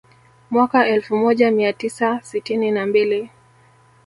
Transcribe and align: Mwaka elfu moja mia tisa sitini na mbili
Mwaka 0.51 0.87
elfu 0.87 1.17
moja 1.17 1.51
mia 1.51 1.73
tisa 1.73 2.21
sitini 2.21 2.71
na 2.71 2.85
mbili 2.85 3.29